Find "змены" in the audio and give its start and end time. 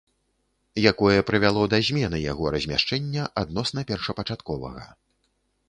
1.91-2.17